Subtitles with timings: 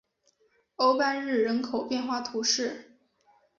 [0.77, 2.97] 欧班日人口变化图示